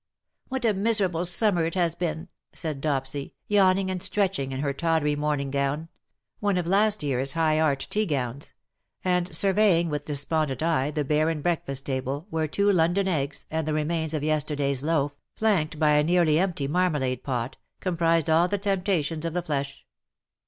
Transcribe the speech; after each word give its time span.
"What 0.49 0.65
a 0.65 0.73
miserable 0.73 1.25
summer 1.25 1.63
it 1.63 1.75
has 1.75 1.93
been/^ 1.93 2.27
said 2.53 2.81
Dopsy, 2.81 3.33
yawning 3.47 3.91
and 3.91 4.01
stretching 4.01 4.51
in 4.51 4.61
her 4.61 4.73
tawdry 4.73 5.15
morn 5.15 5.39
ing 5.41 5.51
gown— 5.51 5.89
one 6.39 6.57
of 6.57 6.65
last 6.65 7.03
yearns 7.03 7.33
high 7.33 7.59
art 7.59 7.85
tea 7.87 8.07
gowns— 8.07 8.53
and 9.05 9.35
surveying 9.35 9.89
with 9.89 10.05
despondent 10.05 10.63
eye 10.63 10.89
the 10.89 11.05
barren 11.05 11.43
breakfast 11.43 11.85
table^ 11.85 12.25
where 12.31 12.47
two 12.47 12.71
London 12.71 13.05
eggs^ 13.05 13.45
and 13.51 13.67
the 13.67 13.73
remains 13.75 14.15
of 14.15 14.23
yesterday's 14.23 14.81
loaf^ 14.81 15.11
flanked 15.35 15.77
by 15.77 15.91
a 15.91 16.03
nearly 16.03 16.39
empty 16.39 16.67
marmalade 16.67 17.23
pot_, 17.23 17.53
comprised 17.79 18.27
all 18.27 18.47
the 18.47 18.57
temptations 18.57 19.23
of 19.23 19.33
the 19.33 19.43
flesh. 19.43 19.85